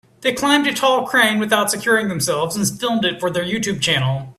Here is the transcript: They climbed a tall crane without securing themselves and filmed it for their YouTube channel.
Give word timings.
They 0.21 0.33
climbed 0.33 0.65
a 0.65 0.73
tall 0.73 1.05
crane 1.05 1.37
without 1.37 1.69
securing 1.69 2.07
themselves 2.07 2.55
and 2.55 2.67
filmed 2.79 3.05
it 3.05 3.19
for 3.19 3.29
their 3.29 3.45
YouTube 3.45 3.81
channel. 3.81 4.29